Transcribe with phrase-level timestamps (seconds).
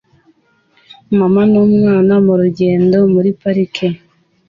[1.19, 3.87] Mama n'umwana murugendo muri parike